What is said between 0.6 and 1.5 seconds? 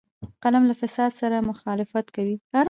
له فساد سره